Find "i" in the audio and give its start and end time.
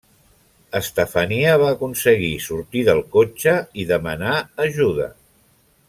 3.85-3.87